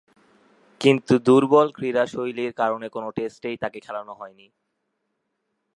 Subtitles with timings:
[0.81, 4.47] কিন্তু দূর্বল ক্রীড়াশৈলীর কারণে কোন টেস্টেই তাকে খেলানো হয়নি।